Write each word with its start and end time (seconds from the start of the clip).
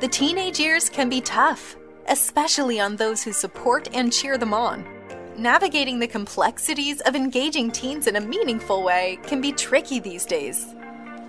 The 0.00 0.06
teenage 0.06 0.60
years 0.60 0.88
can 0.88 1.08
be 1.08 1.20
tough, 1.20 1.76
especially 2.06 2.78
on 2.78 2.94
those 2.94 3.24
who 3.24 3.32
support 3.32 3.88
and 3.92 4.12
cheer 4.12 4.38
them 4.38 4.54
on. 4.54 4.86
Navigating 5.36 5.98
the 5.98 6.06
complexities 6.06 7.00
of 7.00 7.16
engaging 7.16 7.72
teens 7.72 8.06
in 8.06 8.14
a 8.14 8.20
meaningful 8.20 8.84
way 8.84 9.18
can 9.24 9.40
be 9.40 9.50
tricky 9.50 9.98
these 9.98 10.24
days. 10.24 10.64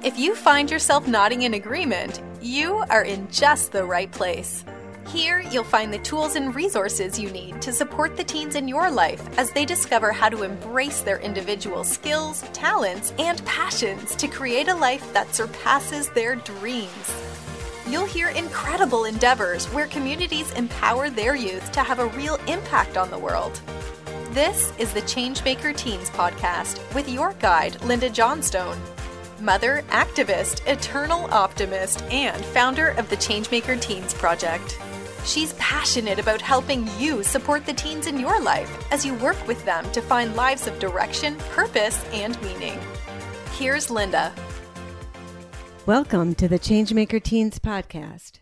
If 0.03 0.19
you 0.19 0.35
find 0.35 0.69
yourself 0.69 1.07
nodding 1.07 1.41
in 1.41 1.55
agreement, 1.55 2.21
you 2.43 2.83
are 2.91 3.03
in 3.03 3.27
just 3.31 3.71
the 3.71 3.83
right 3.83 4.11
place. 4.11 4.63
Here, 5.07 5.39
you'll 5.49 5.63
find 5.63 5.91
the 5.91 5.97
tools 5.97 6.36
and 6.36 6.54
resources 6.54 7.17
you 7.17 7.31
need 7.31 7.63
to 7.63 7.73
support 7.73 8.15
the 8.15 8.23
teens 8.23 8.54
in 8.54 8.67
your 8.67 8.91
life 8.91 9.27
as 9.39 9.49
they 9.49 9.65
discover 9.65 10.11
how 10.11 10.29
to 10.29 10.43
embrace 10.43 11.01
their 11.01 11.17
individual 11.17 11.83
skills, 11.83 12.43
talents, 12.54 13.13
and 13.17 13.43
passions 13.45 14.15
to 14.17 14.27
create 14.27 14.67
a 14.67 14.75
life 14.75 15.11
that 15.11 15.33
surpasses 15.33 16.11
their 16.11 16.36
dreams. 16.36 17.11
You'll 17.89 18.05
hear 18.05 18.29
incredible 18.29 19.05
endeavors 19.05 19.65
where 19.73 19.87
communities 19.87 20.52
empower 20.52 21.09
their 21.09 21.35
youth 21.35 21.71
to 21.71 21.81
have 21.81 21.97
a 21.97 22.05
real 22.09 22.35
impact 22.47 22.97
on 22.97 23.09
the 23.09 23.17
world. 23.17 23.59
This 24.30 24.71
is 24.77 24.93
the 24.93 25.02
Changemaker 25.02 25.75
Teens 25.75 26.11
podcast 26.11 26.77
with 26.94 27.09
your 27.09 27.33
guide, 27.39 27.81
Linda 27.83 28.11
Johnstone, 28.11 28.77
mother, 29.39 29.83
activist, 29.89 30.61
eternal 30.67 31.25
optimist, 31.33 32.03
and 32.11 32.45
founder 32.45 32.89
of 32.89 33.09
the 33.09 33.17
Changemaker 33.17 33.81
Teens 33.81 34.13
Project. 34.13 34.77
She's 35.25 35.53
passionate 35.53 36.19
about 36.19 36.41
helping 36.41 36.88
you 36.99 37.23
support 37.23 37.66
the 37.66 37.73
teens 37.73 38.05
in 38.05 38.19
your 38.19 38.39
life 38.39 38.85
as 38.94 39.03
you 39.03 39.16
work 39.16 39.47
with 39.47 39.66
them 39.66 39.91
to 39.94 40.02
find 40.02 40.35
lives 40.35 40.67
of 40.67 40.77
direction, 40.77 41.38
purpose, 41.49 42.05
and 42.13 42.39
meaning. 42.44 42.77
Here's 43.53 43.89
Linda. 43.89 44.31
Welcome 45.89 46.35
to 46.35 46.48
the 46.48 46.59
Changemaker 46.59 47.20
Teens 47.23 47.57
podcast. 47.57 48.34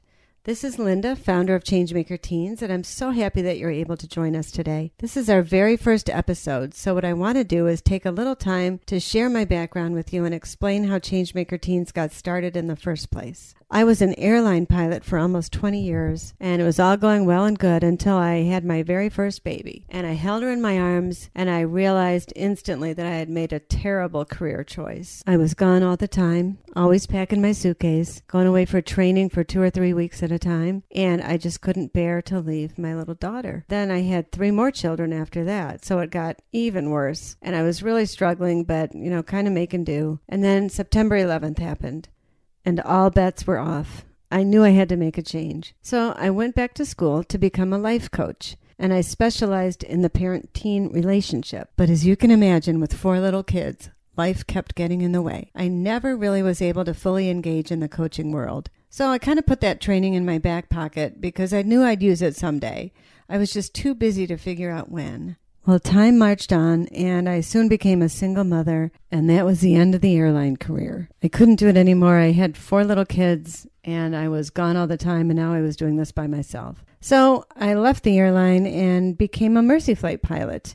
This 0.43 0.65
is 0.65 0.77
Linda, 0.77 1.15
founder 1.15 1.55
of 1.55 1.63
Changemaker 1.63 2.21
Teens, 2.21 2.61
and 2.61 2.73
I'm 2.73 2.83
so 2.83 3.11
happy 3.11 3.41
that 3.41 3.57
you're 3.57 3.71
able 3.71 3.95
to 3.95 4.05
join 4.05 4.35
us 4.35 4.51
today. 4.51 4.91
This 4.97 5.15
is 5.15 5.29
our 5.29 5.41
very 5.41 5.77
first 5.77 6.09
episode, 6.09 6.73
so 6.73 6.93
what 6.93 7.05
I 7.05 7.13
want 7.13 7.37
to 7.37 7.45
do 7.45 7.65
is 7.65 7.81
take 7.81 8.05
a 8.05 8.11
little 8.11 8.35
time 8.35 8.81
to 8.87 8.99
share 8.99 9.29
my 9.29 9.45
background 9.45 9.93
with 9.93 10.11
you 10.11 10.25
and 10.25 10.35
explain 10.35 10.89
how 10.89 10.99
Changemaker 10.99 11.61
Teens 11.61 11.93
got 11.93 12.11
started 12.11 12.57
in 12.57 12.67
the 12.67 12.75
first 12.75 13.11
place. 13.11 13.55
I 13.69 13.83
was 13.83 14.01
an 14.01 14.17
airline 14.17 14.65
pilot 14.65 15.03
for 15.03 15.19
almost 15.19 15.51
20 15.51 15.81
years, 15.81 16.33
and 16.39 16.61
it 16.61 16.65
was 16.65 16.79
all 16.79 16.95
going 16.95 17.25
well 17.25 17.43
and 17.43 17.59
good 17.59 17.83
until 17.83 18.15
I 18.15 18.43
had 18.43 18.63
my 18.63 18.81
very 18.81 19.09
first 19.09 19.43
baby. 19.43 19.85
And 19.89 20.07
I 20.07 20.13
held 20.13 20.41
her 20.43 20.49
in 20.49 20.61
my 20.61 20.79
arms, 20.79 21.29
and 21.35 21.49
I 21.49 21.59
realized 21.61 22.31
instantly 22.33 22.93
that 22.93 23.05
I 23.05 23.15
had 23.15 23.29
made 23.29 23.51
a 23.51 23.59
terrible 23.59 24.23
career 24.23 24.63
choice. 24.63 25.21
I 25.27 25.35
was 25.35 25.53
gone 25.53 25.83
all 25.83 25.97
the 25.97 26.07
time, 26.07 26.59
always 26.77 27.07
packing 27.07 27.41
my 27.41 27.51
suitcase, 27.51 28.21
going 28.27 28.47
away 28.47 28.63
for 28.63 28.81
training 28.81 29.29
for 29.29 29.43
two 29.43 29.61
or 29.61 29.69
three 29.69 29.93
weeks 29.93 30.23
at 30.23 30.31
a 30.31 30.39
time, 30.39 30.83
and 30.95 31.21
I 31.21 31.35
just 31.35 31.59
couldn't 31.59 31.91
bear 31.91 32.21
to 32.21 32.39
leave 32.39 32.77
my 32.77 32.95
little 32.95 33.15
daughter. 33.15 33.65
Then 33.67 33.91
I 33.91 34.03
had 34.03 34.31
three 34.31 34.51
more 34.51 34.71
children 34.71 35.11
after 35.11 35.43
that, 35.43 35.83
so 35.83 35.99
it 35.99 36.09
got 36.09 36.41
even 36.53 36.89
worse. 36.89 37.35
And 37.41 37.53
I 37.53 37.63
was 37.63 37.83
really 37.83 38.05
struggling, 38.05 38.63
but, 38.63 38.95
you 38.95 39.09
know, 39.09 39.23
kind 39.23 39.45
of 39.45 39.53
making 39.53 39.83
do. 39.83 40.21
And 40.29 40.41
then 40.41 40.69
September 40.69 41.17
11th 41.17 41.59
happened 41.59 42.07
and 42.67 42.81
all 42.81 43.09
bets 43.09 43.47
were 43.47 43.59
off. 43.59 44.03
I 44.29 44.43
knew 44.43 44.61
I 44.61 44.71
had 44.71 44.89
to 44.89 44.97
make 44.97 45.17
a 45.17 45.21
change. 45.21 45.73
So 45.81 46.13
I 46.17 46.29
went 46.29 46.53
back 46.53 46.73
to 46.73 46.85
school 46.85 47.23
to 47.23 47.37
become 47.37 47.71
a 47.71 47.77
life 47.77 48.11
coach, 48.11 48.57
and 48.77 48.93
I 48.93 48.99
specialized 48.99 49.85
in 49.85 50.01
the 50.01 50.09
parent 50.09 50.53
teen 50.53 50.91
relationship. 50.91 51.69
But 51.77 51.89
as 51.89 52.05
you 52.05 52.17
can 52.17 52.29
imagine, 52.29 52.81
with 52.81 52.93
four 52.93 53.21
little 53.21 53.41
kids, 53.41 53.89
life 54.17 54.45
kept 54.45 54.75
getting 54.75 54.99
in 54.99 55.13
the 55.13 55.21
way. 55.21 55.49
I 55.55 55.69
never 55.69 56.17
really 56.17 56.43
was 56.43 56.61
able 56.61 56.83
to 56.83 56.93
fully 56.93 57.29
engage 57.29 57.71
in 57.71 57.79
the 57.79 57.87
coaching 57.87 58.33
world. 58.33 58.69
So 58.89 59.07
I 59.07 59.17
kind 59.17 59.39
of 59.39 59.45
put 59.45 59.61
that 59.61 59.79
training 59.79 60.15
in 60.15 60.25
my 60.25 60.37
back 60.37 60.67
pocket 60.67 61.21
because 61.21 61.53
I 61.53 61.61
knew 61.61 61.83
I'd 61.83 62.03
use 62.03 62.21
it 62.21 62.35
someday. 62.35 62.91
I 63.29 63.37
was 63.37 63.53
just 63.53 63.73
too 63.73 63.95
busy 63.95 64.27
to 64.27 64.35
figure 64.35 64.71
out 64.71 64.91
when. 64.91 65.37
Well, 65.67 65.79
time 65.79 66.17
marched 66.17 66.53
on, 66.53 66.87
and 66.93 67.27
I 67.27 67.41
soon 67.41 67.67
became 67.67 68.01
a 68.01 68.07
single 68.07 68.45
mother, 68.45 68.89
and 69.11 69.29
that 69.29 69.45
was 69.45 69.59
the 69.59 69.75
end 69.75 69.93
of 69.95 69.99
the 69.99 70.15
airline 70.15 70.55
career. 70.55 71.09
I 71.21 71.27
couldn't 71.27 71.57
do 71.57 71.67
it 71.67 71.75
anymore. 71.75 72.17
I 72.17 72.31
had 72.31 72.55
four 72.55 72.85
little 72.85 73.03
kids, 73.03 73.67
and 73.83 74.15
I 74.15 74.29
was 74.29 74.49
gone 74.49 74.77
all 74.77 74.87
the 74.87 74.95
time, 74.95 75.29
and 75.29 75.37
now 75.37 75.51
I 75.51 75.59
was 75.59 75.75
doing 75.75 75.97
this 75.97 76.13
by 76.13 76.25
myself. 76.25 76.85
So 77.01 77.43
I 77.57 77.73
left 77.73 78.03
the 78.05 78.17
airline 78.17 78.65
and 78.65 79.17
became 79.17 79.57
a 79.57 79.61
Mercy 79.61 79.93
Flight 79.93 80.21
pilot 80.21 80.73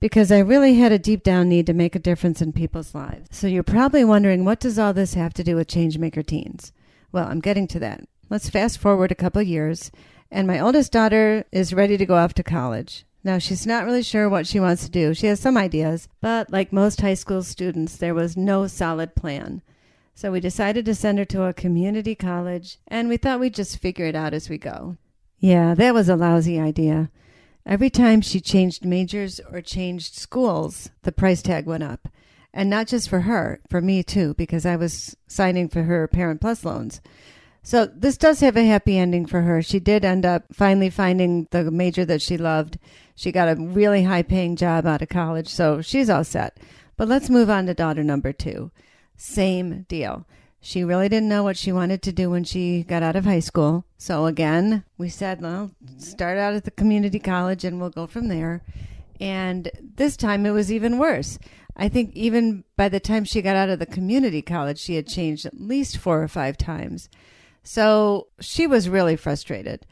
because 0.00 0.32
I 0.32 0.40
really 0.40 0.74
had 0.74 0.90
a 0.90 0.98
deep 0.98 1.22
down 1.22 1.48
need 1.48 1.66
to 1.66 1.72
make 1.72 1.94
a 1.94 2.00
difference 2.00 2.42
in 2.42 2.52
people's 2.52 2.92
lives. 2.92 3.28
So 3.30 3.46
you're 3.46 3.62
probably 3.62 4.04
wondering, 4.04 4.44
what 4.44 4.58
does 4.58 4.80
all 4.80 4.92
this 4.92 5.14
have 5.14 5.32
to 5.34 5.44
do 5.44 5.54
with 5.54 5.68
Changemaker 5.68 6.26
Teens? 6.26 6.72
Well, 7.12 7.28
I'm 7.28 7.38
getting 7.38 7.68
to 7.68 7.78
that. 7.78 8.00
Let's 8.30 8.50
fast 8.50 8.78
forward 8.78 9.12
a 9.12 9.14
couple 9.14 9.42
years, 9.42 9.92
and 10.28 10.48
my 10.48 10.58
oldest 10.58 10.90
daughter 10.90 11.44
is 11.52 11.72
ready 11.72 11.96
to 11.96 12.04
go 12.04 12.16
off 12.16 12.34
to 12.34 12.42
college. 12.42 13.06
Now, 13.24 13.38
she's 13.38 13.66
not 13.66 13.86
really 13.86 14.02
sure 14.02 14.28
what 14.28 14.46
she 14.46 14.60
wants 14.60 14.84
to 14.84 14.90
do. 14.90 15.14
She 15.14 15.26
has 15.28 15.40
some 15.40 15.56
ideas, 15.56 16.08
but 16.20 16.52
like 16.52 16.72
most 16.72 17.00
high 17.00 17.14
school 17.14 17.42
students, 17.42 17.96
there 17.96 18.14
was 18.14 18.36
no 18.36 18.66
solid 18.66 19.14
plan. 19.14 19.62
So 20.14 20.30
we 20.30 20.40
decided 20.40 20.84
to 20.84 20.94
send 20.94 21.18
her 21.18 21.24
to 21.24 21.44
a 21.44 21.54
community 21.54 22.14
college, 22.14 22.78
and 22.86 23.08
we 23.08 23.16
thought 23.16 23.40
we'd 23.40 23.54
just 23.54 23.78
figure 23.78 24.04
it 24.04 24.14
out 24.14 24.34
as 24.34 24.50
we 24.50 24.58
go. 24.58 24.98
Yeah, 25.38 25.74
that 25.74 25.94
was 25.94 26.10
a 26.10 26.16
lousy 26.16 26.60
idea. 26.60 27.10
Every 27.66 27.88
time 27.88 28.20
she 28.20 28.40
changed 28.40 28.84
majors 28.84 29.40
or 29.50 29.62
changed 29.62 30.14
schools, 30.14 30.90
the 31.02 31.10
price 31.10 31.40
tag 31.40 31.64
went 31.64 31.82
up. 31.82 32.08
And 32.52 32.70
not 32.70 32.86
just 32.86 33.08
for 33.08 33.22
her, 33.22 33.60
for 33.68 33.80
me 33.80 34.02
too, 34.02 34.34
because 34.34 34.66
I 34.66 34.76
was 34.76 35.16
signing 35.26 35.68
for 35.68 35.84
her 35.84 36.06
Parent 36.06 36.40
Plus 36.40 36.64
loans. 36.64 37.00
So 37.66 37.86
this 37.86 38.18
does 38.18 38.40
have 38.40 38.58
a 38.58 38.66
happy 38.66 38.98
ending 38.98 39.24
for 39.24 39.40
her. 39.40 39.62
She 39.62 39.80
did 39.80 40.04
end 40.04 40.26
up 40.26 40.44
finally 40.52 40.90
finding 40.90 41.48
the 41.50 41.70
major 41.70 42.04
that 42.04 42.20
she 42.20 42.36
loved. 42.36 42.78
She 43.14 43.32
got 43.32 43.48
a 43.48 43.58
really 43.58 44.02
high 44.02 44.22
paying 44.22 44.54
job 44.54 44.86
out 44.86 45.00
of 45.00 45.08
college, 45.08 45.48
so 45.48 45.80
she's 45.80 46.10
all 46.10 46.24
set. 46.24 46.58
But 46.98 47.08
let's 47.08 47.30
move 47.30 47.48
on 47.48 47.64
to 47.64 47.72
daughter 47.72 48.04
number 48.04 48.34
two. 48.34 48.70
Same 49.16 49.86
deal. 49.88 50.26
She 50.60 50.84
really 50.84 51.08
didn't 51.08 51.30
know 51.30 51.42
what 51.42 51.56
she 51.56 51.72
wanted 51.72 52.02
to 52.02 52.12
do 52.12 52.28
when 52.28 52.44
she 52.44 52.82
got 52.82 53.02
out 53.02 53.16
of 53.16 53.24
high 53.24 53.40
school. 53.40 53.86
So 53.96 54.26
again, 54.26 54.84
we 54.98 55.08
said, 55.08 55.40
well, 55.40 55.70
start 55.96 56.36
out 56.36 56.52
at 56.52 56.64
the 56.64 56.70
community 56.70 57.18
college 57.18 57.64
and 57.64 57.80
we'll 57.80 57.88
go 57.88 58.06
from 58.06 58.28
there. 58.28 58.62
And 59.18 59.70
this 59.96 60.18
time 60.18 60.44
it 60.44 60.50
was 60.50 60.70
even 60.70 60.98
worse. 60.98 61.38
I 61.76 61.88
think 61.88 62.14
even 62.14 62.64
by 62.76 62.90
the 62.90 63.00
time 63.00 63.24
she 63.24 63.40
got 63.40 63.56
out 63.56 63.70
of 63.70 63.78
the 63.78 63.86
community 63.86 64.42
college, 64.42 64.78
she 64.78 64.96
had 64.96 65.06
changed 65.06 65.46
at 65.46 65.58
least 65.58 65.96
four 65.96 66.22
or 66.22 66.28
five 66.28 66.58
times. 66.58 67.08
So 67.64 68.28
she 68.40 68.66
was 68.66 68.88
really 68.88 69.16
frustrated. 69.16 69.84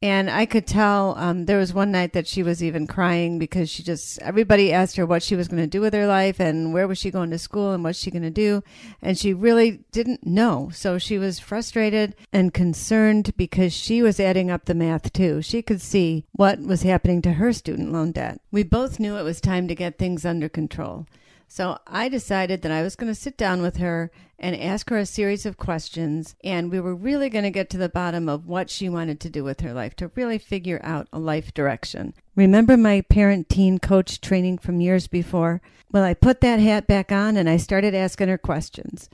And 0.00 0.30
I 0.30 0.46
could 0.46 0.64
tell 0.64 1.16
um, 1.18 1.46
there 1.46 1.58
was 1.58 1.74
one 1.74 1.90
night 1.90 2.12
that 2.12 2.28
she 2.28 2.44
was 2.44 2.62
even 2.62 2.86
crying 2.86 3.40
because 3.40 3.68
she 3.68 3.82
just, 3.82 4.22
everybody 4.22 4.72
asked 4.72 4.96
her 4.96 5.04
what 5.04 5.24
she 5.24 5.34
was 5.34 5.48
going 5.48 5.60
to 5.60 5.66
do 5.66 5.80
with 5.80 5.92
her 5.92 6.06
life 6.06 6.38
and 6.38 6.72
where 6.72 6.86
was 6.86 6.98
she 6.98 7.10
going 7.10 7.30
to 7.30 7.38
school 7.38 7.72
and 7.72 7.82
what's 7.82 7.98
she 7.98 8.12
going 8.12 8.22
to 8.22 8.30
do. 8.30 8.62
And 9.02 9.18
she 9.18 9.34
really 9.34 9.80
didn't 9.90 10.24
know. 10.24 10.70
So 10.72 10.98
she 10.98 11.18
was 11.18 11.40
frustrated 11.40 12.14
and 12.32 12.54
concerned 12.54 13.36
because 13.36 13.72
she 13.72 14.00
was 14.00 14.20
adding 14.20 14.52
up 14.52 14.66
the 14.66 14.74
math 14.74 15.12
too. 15.12 15.42
She 15.42 15.62
could 15.62 15.80
see 15.80 16.24
what 16.30 16.60
was 16.60 16.82
happening 16.82 17.20
to 17.22 17.32
her 17.32 17.52
student 17.52 17.90
loan 17.92 18.12
debt. 18.12 18.40
We 18.52 18.62
both 18.62 19.00
knew 19.00 19.16
it 19.16 19.24
was 19.24 19.40
time 19.40 19.66
to 19.66 19.74
get 19.74 19.98
things 19.98 20.24
under 20.24 20.48
control. 20.48 21.06
So 21.50 21.78
I 21.86 22.10
decided 22.10 22.60
that 22.62 22.70
I 22.70 22.82
was 22.82 22.94
going 22.94 23.10
to 23.10 23.18
sit 23.18 23.38
down 23.38 23.62
with 23.62 23.78
her 23.78 24.10
and 24.38 24.54
ask 24.54 24.90
her 24.90 24.98
a 24.98 25.06
series 25.06 25.46
of 25.46 25.56
questions. 25.56 26.36
And 26.44 26.70
we 26.70 26.78
were 26.78 26.94
really 26.94 27.30
going 27.30 27.44
to 27.44 27.50
get 27.50 27.70
to 27.70 27.78
the 27.78 27.88
bottom 27.88 28.28
of 28.28 28.46
what 28.46 28.68
she 28.70 28.88
wanted 28.88 29.18
to 29.20 29.30
do 29.30 29.42
with 29.42 29.60
her 29.62 29.72
life 29.72 29.96
to 29.96 30.12
really 30.14 30.38
figure 30.38 30.78
out 30.84 31.08
a 31.12 31.18
life 31.18 31.54
direction. 31.54 32.12
Remember 32.36 32.76
my 32.76 33.00
parent 33.00 33.48
teen 33.48 33.78
coach 33.78 34.20
training 34.20 34.58
from 34.58 34.80
years 34.80 35.06
before? 35.06 35.62
Well, 35.90 36.04
I 36.04 36.14
put 36.14 36.42
that 36.42 36.60
hat 36.60 36.86
back 36.86 37.10
on 37.10 37.36
and 37.36 37.48
I 37.48 37.56
started 37.56 37.94
asking 37.94 38.28
her 38.28 38.38
questions. 38.38 39.08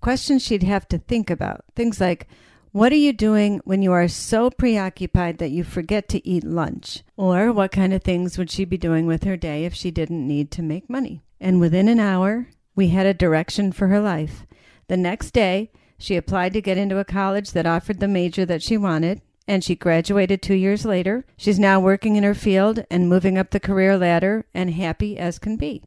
Questions 0.00 0.42
she'd 0.42 0.64
have 0.64 0.88
to 0.88 0.98
think 0.98 1.30
about. 1.30 1.64
Things 1.76 2.00
like, 2.00 2.26
what 2.72 2.92
are 2.92 2.96
you 2.96 3.14
doing 3.14 3.60
when 3.64 3.80
you 3.80 3.92
are 3.92 4.08
so 4.08 4.50
preoccupied 4.50 5.38
that 5.38 5.50
you 5.50 5.64
forget 5.64 6.08
to 6.10 6.28
eat 6.28 6.44
lunch? 6.44 7.04
Or 7.16 7.52
what 7.52 7.72
kind 7.72 7.94
of 7.94 8.02
things 8.02 8.36
would 8.36 8.50
she 8.50 8.66
be 8.66 8.76
doing 8.76 9.06
with 9.06 9.24
her 9.24 9.36
day 9.36 9.64
if 9.64 9.72
she 9.72 9.90
didn't 9.90 10.26
need 10.26 10.50
to 10.50 10.62
make 10.62 10.90
money? 10.90 11.22
And 11.40 11.60
within 11.60 11.88
an 11.88 12.00
hour, 12.00 12.48
we 12.74 12.88
had 12.88 13.06
a 13.06 13.14
direction 13.14 13.72
for 13.72 13.88
her 13.88 14.00
life. 14.00 14.46
The 14.88 14.96
next 14.96 15.32
day, 15.32 15.70
she 15.98 16.16
applied 16.16 16.52
to 16.52 16.60
get 16.60 16.78
into 16.78 16.98
a 16.98 17.04
college 17.04 17.52
that 17.52 17.66
offered 17.66 18.00
the 18.00 18.08
major 18.08 18.44
that 18.46 18.62
she 18.62 18.76
wanted, 18.76 19.22
and 19.48 19.62
she 19.62 19.74
graduated 19.74 20.42
two 20.42 20.54
years 20.54 20.84
later. 20.84 21.24
She's 21.36 21.58
now 21.58 21.80
working 21.80 22.16
in 22.16 22.24
her 22.24 22.34
field 22.34 22.84
and 22.90 23.08
moving 23.08 23.38
up 23.38 23.50
the 23.50 23.60
career 23.60 23.96
ladder 23.96 24.46
and 24.52 24.70
happy 24.72 25.18
as 25.18 25.38
can 25.38 25.56
be. 25.56 25.84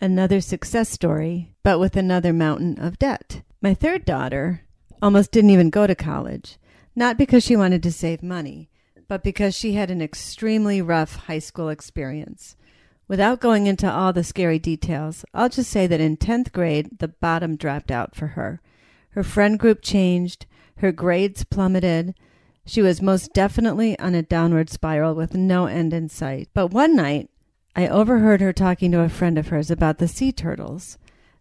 Another 0.00 0.40
success 0.40 0.88
story, 0.88 1.54
but 1.62 1.78
with 1.78 1.96
another 1.96 2.32
mountain 2.32 2.78
of 2.78 2.98
debt. 2.98 3.42
My 3.60 3.74
third 3.74 4.04
daughter 4.04 4.62
almost 5.00 5.32
didn't 5.32 5.50
even 5.50 5.70
go 5.70 5.86
to 5.86 5.94
college, 5.94 6.58
not 6.96 7.16
because 7.16 7.44
she 7.44 7.56
wanted 7.56 7.82
to 7.84 7.92
save 7.92 8.22
money, 8.22 8.70
but 9.08 9.22
because 9.22 9.54
she 9.54 9.74
had 9.74 9.90
an 9.90 10.02
extremely 10.02 10.82
rough 10.82 11.16
high 11.16 11.38
school 11.38 11.68
experience. 11.68 12.56
Without 13.06 13.40
going 13.40 13.66
into 13.66 13.90
all 13.90 14.12
the 14.12 14.24
scary 14.24 14.58
details, 14.58 15.24
I'll 15.34 15.48
just 15.48 15.70
say 15.70 15.86
that 15.86 16.00
in 16.00 16.16
10th 16.16 16.52
grade, 16.52 16.98
the 16.98 17.08
bottom 17.08 17.56
dropped 17.56 17.90
out 17.90 18.14
for 18.14 18.28
her. 18.28 18.60
Her 19.10 19.22
friend 19.22 19.58
group 19.58 19.82
changed, 19.82 20.46
her 20.78 20.90
grades 20.90 21.44
plummeted, 21.44 22.14
She 22.66 22.80
was 22.80 23.02
most 23.02 23.34
definitely 23.34 23.98
on 23.98 24.14
a 24.14 24.22
downward 24.22 24.70
spiral 24.70 25.14
with 25.14 25.34
no 25.34 25.66
end 25.66 25.92
in 25.92 26.08
sight. 26.08 26.48
But 26.54 26.68
one 26.68 26.96
night, 26.96 27.28
I 27.76 27.88
overheard 27.88 28.40
her 28.40 28.52
talking 28.52 28.90
to 28.92 29.00
a 29.00 29.08
friend 29.10 29.36
of 29.36 29.48
hers 29.48 29.70
about 29.70 29.98
the 29.98 30.08
sea 30.08 30.32
turtles. 30.32 30.96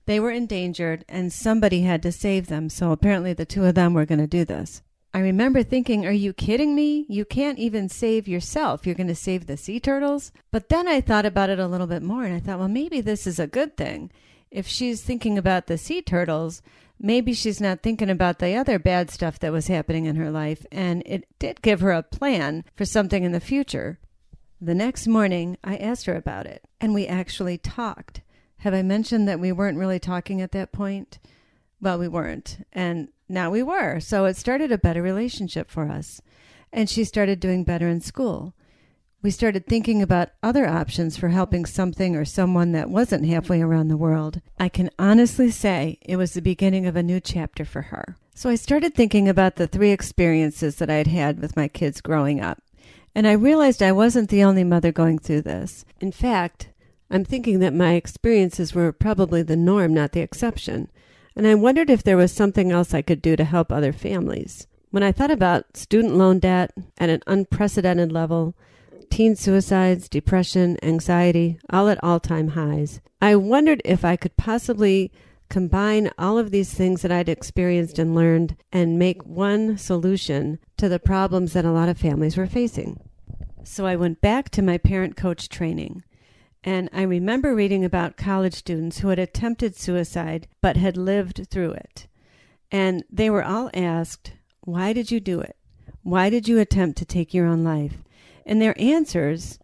They 0.05 0.19
were 0.19 0.31
endangered, 0.31 1.05
and 1.07 1.31
somebody 1.31 1.81
had 1.83 2.03
to 2.03 2.11
save 2.11 2.47
them, 2.47 2.67
so 2.67 2.91
apparently 2.91 3.31
the 3.31 3.45
two 3.45 3.63
of 3.63 3.75
them 3.75 3.93
were 3.93 4.05
going 4.05 4.19
to 4.19 4.27
do 4.27 4.43
this. 4.43 4.81
I 5.13 5.19
remember 5.19 5.61
thinking, 5.61 6.05
Are 6.05 6.11
you 6.11 6.33
kidding 6.33 6.73
me? 6.73 7.05
You 7.07 7.23
can't 7.23 7.59
even 7.59 7.87
save 7.87 8.27
yourself. 8.27 8.85
You're 8.85 8.95
going 8.95 9.07
to 9.07 9.15
save 9.15 9.45
the 9.45 9.57
sea 9.57 9.79
turtles? 9.79 10.31
But 10.51 10.69
then 10.69 10.87
I 10.87 11.01
thought 11.01 11.25
about 11.25 11.51
it 11.51 11.59
a 11.59 11.67
little 11.67 11.87
bit 11.87 12.01
more, 12.01 12.23
and 12.23 12.35
I 12.35 12.39
thought, 12.39 12.59
Well, 12.59 12.67
maybe 12.67 12.99
this 12.99 13.27
is 13.27 13.39
a 13.39 13.47
good 13.47 13.77
thing. 13.77 14.11
If 14.49 14.67
she's 14.67 15.03
thinking 15.03 15.37
about 15.37 15.67
the 15.67 15.77
sea 15.77 16.01
turtles, 16.01 16.61
maybe 16.99 17.33
she's 17.33 17.61
not 17.61 17.81
thinking 17.81 18.09
about 18.09 18.39
the 18.39 18.55
other 18.55 18.79
bad 18.79 19.11
stuff 19.11 19.37
that 19.39 19.51
was 19.51 19.67
happening 19.67 20.05
in 20.05 20.15
her 20.15 20.31
life, 20.31 20.65
and 20.71 21.03
it 21.05 21.27
did 21.37 21.61
give 21.61 21.81
her 21.81 21.91
a 21.91 22.03
plan 22.03 22.63
for 22.75 22.85
something 22.85 23.23
in 23.23 23.31
the 23.31 23.39
future. 23.39 23.99
The 24.59 24.75
next 24.75 25.07
morning, 25.07 25.57
I 25.63 25.77
asked 25.77 26.05
her 26.05 26.15
about 26.15 26.47
it, 26.47 26.63
and 26.79 26.93
we 26.93 27.05
actually 27.05 27.57
talked. 27.57 28.21
Have 28.59 28.73
I 28.73 28.81
mentioned 28.81 29.27
that 29.27 29.39
we 29.39 29.51
weren't 29.51 29.77
really 29.77 29.99
talking 29.99 30.41
at 30.41 30.53
that 30.53 30.71
point? 30.71 31.19
Well, 31.81 31.99
we 31.99 32.07
weren't, 32.07 32.65
and 32.71 33.09
now 33.33 33.49
we 33.49 33.63
were. 33.63 33.99
So 33.99 34.25
it 34.25 34.37
started 34.37 34.71
a 34.71 34.77
better 34.77 35.01
relationship 35.01 35.69
for 35.69 35.89
us. 35.89 36.21
And 36.71 36.89
she 36.89 37.03
started 37.03 37.39
doing 37.39 37.63
better 37.63 37.87
in 37.87 38.01
school. 38.01 38.53
We 39.21 39.31
started 39.31 39.65
thinking 39.65 40.01
about 40.01 40.31
other 40.41 40.67
options 40.67 41.15
for 41.15 41.29
helping 41.29 41.65
something 41.65 42.15
or 42.15 42.25
someone 42.25 42.73
that 42.73 42.89
wasn't 42.89 43.25
halfway 43.25 43.61
around 43.61 43.87
the 43.87 43.97
world. 43.97 44.41
I 44.59 44.67
can 44.69 44.89
honestly 44.99 45.49
say 45.49 45.97
it 46.01 46.17
was 46.17 46.33
the 46.33 46.41
beginning 46.41 46.85
of 46.85 46.95
a 46.95 47.03
new 47.03 47.21
chapter 47.21 47.63
for 47.63 47.83
her. 47.83 48.17
So 48.35 48.49
I 48.49 48.55
started 48.55 48.93
thinking 48.93 49.29
about 49.29 49.55
the 49.55 49.67
three 49.67 49.91
experiences 49.91 50.75
that 50.75 50.89
I 50.89 50.95
had 50.95 51.07
had 51.07 51.39
with 51.39 51.55
my 51.55 51.67
kids 51.67 52.01
growing 52.01 52.41
up. 52.41 52.61
And 53.15 53.27
I 53.27 53.33
realized 53.33 53.81
I 53.81 53.91
wasn't 53.91 54.29
the 54.29 54.43
only 54.43 54.63
mother 54.63 54.91
going 54.91 55.19
through 55.19 55.43
this. 55.43 55.85
In 56.01 56.11
fact, 56.11 56.69
I'm 57.09 57.23
thinking 57.23 57.59
that 57.59 57.73
my 57.73 57.93
experiences 57.93 58.73
were 58.73 58.91
probably 58.91 59.43
the 59.43 59.55
norm, 59.55 59.93
not 59.93 60.13
the 60.13 60.21
exception. 60.21 60.89
And 61.35 61.47
I 61.47 61.55
wondered 61.55 61.89
if 61.89 62.03
there 62.03 62.17
was 62.17 62.31
something 62.31 62.71
else 62.71 62.93
I 62.93 63.01
could 63.01 63.21
do 63.21 63.35
to 63.35 63.43
help 63.43 63.71
other 63.71 63.93
families. 63.93 64.67
When 64.91 65.03
I 65.03 65.11
thought 65.11 65.31
about 65.31 65.75
student 65.75 66.15
loan 66.15 66.39
debt 66.39 66.71
at 66.99 67.09
an 67.09 67.23
unprecedented 67.25 68.11
level, 68.11 68.55
teen 69.09 69.35
suicides, 69.35 70.07
depression, 70.07 70.77
anxiety, 70.83 71.57
all 71.71 71.89
at 71.89 72.03
all 72.03 72.19
time 72.19 72.49
highs, 72.49 73.01
I 73.21 73.35
wondered 73.35 73.81
if 73.85 74.05
I 74.05 74.15
could 74.15 74.37
possibly 74.37 75.11
combine 75.49 76.09
all 76.17 76.37
of 76.37 76.51
these 76.51 76.73
things 76.73 77.01
that 77.01 77.11
I'd 77.11 77.29
experienced 77.29 77.99
and 77.99 78.15
learned 78.15 78.55
and 78.71 78.99
make 78.99 79.23
one 79.25 79.77
solution 79.77 80.59
to 80.77 80.89
the 80.89 80.99
problems 80.99 81.53
that 81.53 81.65
a 81.65 81.71
lot 81.71 81.89
of 81.89 81.97
families 81.97 82.37
were 82.37 82.47
facing. 82.47 82.99
So 83.63 83.85
I 83.85 83.95
went 83.95 84.19
back 84.19 84.49
to 84.51 84.61
my 84.61 84.77
parent 84.77 85.15
coach 85.15 85.49
training. 85.49 86.03
And 86.63 86.89
I 86.93 87.01
remember 87.01 87.53
reading 87.53 87.83
about 87.83 88.17
college 88.17 88.53
students 88.53 88.99
who 88.99 89.09
had 89.09 89.19
attempted 89.19 89.75
suicide 89.75 90.47
but 90.61 90.77
had 90.77 90.95
lived 90.95 91.47
through 91.49 91.71
it. 91.71 92.07
And 92.71 93.03
they 93.11 93.29
were 93.29 93.43
all 93.43 93.69
asked, 93.73 94.33
Why 94.61 94.93
did 94.93 95.11
you 95.11 95.19
do 95.19 95.41
it? 95.41 95.57
Why 96.03 96.29
did 96.29 96.47
you 96.47 96.59
attempt 96.59 96.97
to 96.99 97.05
take 97.05 97.33
your 97.33 97.45
own 97.45 97.63
life? 97.63 98.03
And 98.45 98.61
their 98.61 98.79
answers 98.79 99.59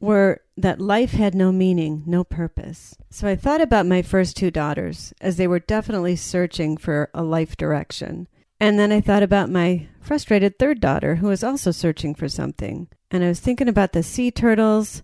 were 0.00 0.40
that 0.56 0.80
life 0.80 1.12
had 1.12 1.34
no 1.34 1.52
meaning, 1.52 2.02
no 2.06 2.24
purpose. 2.24 2.96
So 3.10 3.28
I 3.28 3.36
thought 3.36 3.60
about 3.60 3.86
my 3.86 4.02
first 4.02 4.36
two 4.36 4.50
daughters 4.50 5.14
as 5.20 5.36
they 5.36 5.46
were 5.46 5.60
definitely 5.60 6.16
searching 6.16 6.76
for 6.76 7.08
a 7.14 7.22
life 7.22 7.56
direction. 7.56 8.28
And 8.60 8.78
then 8.78 8.92
I 8.92 9.00
thought 9.00 9.22
about 9.22 9.50
my 9.50 9.88
frustrated 10.00 10.58
third 10.58 10.80
daughter 10.80 11.16
who 11.16 11.28
was 11.28 11.42
also 11.42 11.70
searching 11.70 12.14
for 12.14 12.28
something. 12.28 12.88
And 13.10 13.24
I 13.24 13.28
was 13.28 13.40
thinking 13.40 13.68
about 13.68 13.92
the 13.92 14.02
sea 14.02 14.30
turtles. 14.30 15.02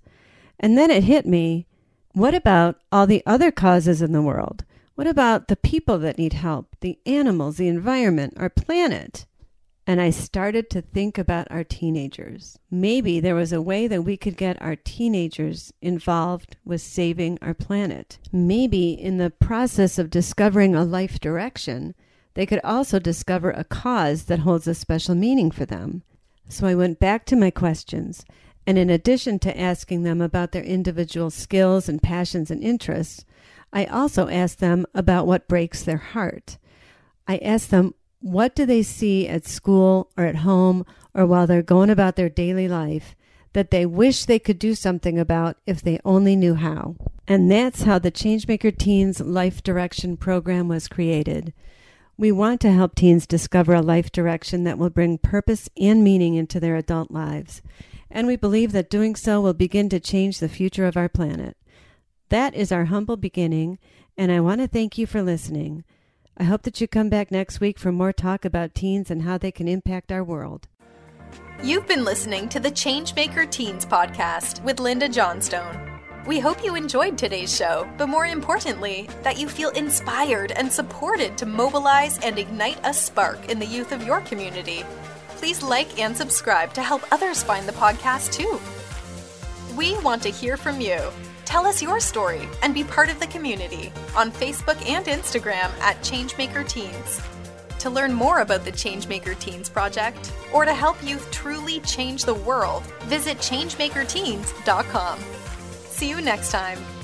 And 0.58 0.76
then 0.76 0.90
it 0.90 1.04
hit 1.04 1.26
me 1.26 1.66
what 2.12 2.34
about 2.34 2.80
all 2.90 3.06
the 3.06 3.22
other 3.26 3.52
causes 3.52 4.02
in 4.02 4.12
the 4.12 4.22
world? 4.22 4.64
What 4.94 5.06
about 5.06 5.48
the 5.48 5.56
people 5.56 5.98
that 5.98 6.18
need 6.18 6.32
help, 6.32 6.74
the 6.80 6.98
animals, 7.06 7.58
the 7.58 7.68
environment, 7.68 8.34
our 8.36 8.50
planet? 8.50 9.26
and 9.88 10.02
I 10.02 10.10
started 10.10 10.68
to 10.70 10.82
think 10.82 11.16
about 11.16 11.50
our 11.50 11.64
teenagers. 11.64 12.58
Maybe 12.70 13.20
there 13.20 13.34
was 13.34 13.54
a 13.54 13.62
way 13.62 13.86
that 13.88 14.02
we 14.02 14.18
could 14.18 14.36
get 14.36 14.60
our 14.60 14.76
teenagers 14.76 15.72
involved 15.80 16.56
with 16.62 16.82
saving 16.82 17.38
our 17.40 17.54
planet. 17.54 18.18
Maybe 18.30 18.90
in 18.90 19.16
the 19.16 19.30
process 19.30 19.98
of 19.98 20.10
discovering 20.10 20.74
a 20.74 20.84
life 20.84 21.20
direction, 21.20 21.94
they 22.34 22.44
could 22.44 22.60
also 22.62 22.98
discover 22.98 23.50
a 23.50 23.64
cause 23.64 24.24
that 24.24 24.40
holds 24.40 24.68
a 24.68 24.74
special 24.74 25.14
meaning 25.14 25.50
for 25.50 25.64
them. 25.64 26.02
So 26.48 26.66
I 26.66 26.74
went 26.74 27.00
back 27.00 27.24
to 27.24 27.36
my 27.36 27.50
questions, 27.50 28.26
and 28.68 28.76
in 28.76 28.90
addition 28.90 29.38
to 29.38 29.58
asking 29.58 30.02
them 30.02 30.20
about 30.20 30.52
their 30.52 30.62
individual 30.62 31.30
skills 31.30 31.88
and 31.88 32.02
passions 32.02 32.50
and 32.50 32.62
interests, 32.62 33.24
I 33.72 33.86
also 33.86 34.28
asked 34.28 34.60
them 34.60 34.84
about 34.94 35.26
what 35.26 35.48
breaks 35.48 35.82
their 35.82 35.96
heart. 35.96 36.58
I 37.26 37.38
asked 37.38 37.70
them 37.70 37.94
what 38.20 38.54
do 38.54 38.66
they 38.66 38.82
see 38.82 39.26
at 39.26 39.46
school 39.46 40.10
or 40.18 40.26
at 40.26 40.36
home 40.36 40.84
or 41.14 41.24
while 41.24 41.46
they're 41.46 41.62
going 41.62 41.88
about 41.88 42.16
their 42.16 42.28
daily 42.28 42.68
life 42.68 43.16
that 43.54 43.70
they 43.70 43.86
wish 43.86 44.26
they 44.26 44.38
could 44.38 44.58
do 44.58 44.74
something 44.74 45.18
about 45.18 45.56
if 45.64 45.80
they 45.80 45.98
only 46.04 46.36
knew 46.36 46.52
how? 46.52 46.96
And 47.26 47.50
that's 47.50 47.84
how 47.84 47.98
the 47.98 48.12
Changemaker 48.12 48.76
Teens 48.76 49.18
Life 49.18 49.62
Direction 49.62 50.18
program 50.18 50.68
was 50.68 50.88
created. 50.88 51.54
We 52.18 52.32
want 52.32 52.60
to 52.60 52.72
help 52.72 52.96
teens 52.96 53.26
discover 53.26 53.72
a 53.72 53.80
life 53.80 54.12
direction 54.12 54.64
that 54.64 54.76
will 54.76 54.90
bring 54.90 55.16
purpose 55.16 55.70
and 55.80 56.04
meaning 56.04 56.34
into 56.34 56.60
their 56.60 56.76
adult 56.76 57.10
lives. 57.10 57.62
And 58.10 58.26
we 58.26 58.36
believe 58.36 58.72
that 58.72 58.90
doing 58.90 59.14
so 59.16 59.40
will 59.40 59.54
begin 59.54 59.88
to 59.90 60.00
change 60.00 60.38
the 60.38 60.48
future 60.48 60.86
of 60.86 60.96
our 60.96 61.08
planet. 61.08 61.56
That 62.30 62.54
is 62.54 62.72
our 62.72 62.86
humble 62.86 63.16
beginning, 63.16 63.78
and 64.16 64.30
I 64.30 64.40
want 64.40 64.60
to 64.60 64.68
thank 64.68 64.98
you 64.98 65.06
for 65.06 65.22
listening. 65.22 65.84
I 66.36 66.44
hope 66.44 66.62
that 66.62 66.80
you 66.80 66.86
come 66.86 67.08
back 67.08 67.30
next 67.30 67.60
week 67.60 67.78
for 67.78 67.90
more 67.90 68.12
talk 68.12 68.44
about 68.44 68.74
teens 68.74 69.10
and 69.10 69.22
how 69.22 69.38
they 69.38 69.50
can 69.50 69.66
impact 69.66 70.12
our 70.12 70.22
world. 70.22 70.68
You've 71.62 71.88
been 71.88 72.04
listening 72.04 72.48
to 72.50 72.60
the 72.60 72.70
Changemaker 72.70 73.50
Teens 73.50 73.84
podcast 73.84 74.62
with 74.62 74.78
Linda 74.78 75.08
Johnstone. 75.08 75.98
We 76.26 76.38
hope 76.38 76.62
you 76.62 76.76
enjoyed 76.76 77.18
today's 77.18 77.56
show, 77.56 77.88
but 77.96 78.08
more 78.08 78.26
importantly, 78.26 79.08
that 79.22 79.38
you 79.38 79.48
feel 79.48 79.70
inspired 79.70 80.52
and 80.52 80.70
supported 80.70 81.36
to 81.38 81.46
mobilize 81.46 82.18
and 82.18 82.38
ignite 82.38 82.78
a 82.84 82.92
spark 82.92 83.48
in 83.48 83.58
the 83.58 83.66
youth 83.66 83.92
of 83.92 84.04
your 84.04 84.20
community. 84.20 84.84
Please 85.38 85.62
like 85.62 86.00
and 86.00 86.16
subscribe 86.16 86.74
to 86.74 86.82
help 86.82 87.02
others 87.12 87.44
find 87.44 87.66
the 87.66 87.72
podcast 87.72 88.32
too. 88.32 88.60
We 89.76 89.96
want 90.00 90.20
to 90.24 90.30
hear 90.30 90.56
from 90.56 90.80
you. 90.80 90.98
Tell 91.44 91.64
us 91.64 91.80
your 91.80 92.00
story 92.00 92.48
and 92.62 92.74
be 92.74 92.82
part 92.82 93.08
of 93.08 93.20
the 93.20 93.28
community 93.28 93.92
on 94.16 94.32
Facebook 94.32 94.84
and 94.86 95.06
Instagram 95.06 95.70
at 95.80 95.96
Changemaker 96.02 96.68
Teens. 96.68 97.22
To 97.78 97.88
learn 97.88 98.12
more 98.12 98.40
about 98.40 98.64
the 98.64 98.72
Changemaker 98.72 99.38
Teens 99.38 99.68
project 99.68 100.32
or 100.52 100.64
to 100.64 100.74
help 100.74 100.96
youth 101.02 101.30
truly 101.30 101.78
change 101.80 102.24
the 102.24 102.34
world, 102.34 102.82
visit 103.04 103.38
changemakerteens.com. 103.38 105.20
See 105.86 106.08
you 106.08 106.20
next 106.20 106.50
time. 106.50 106.97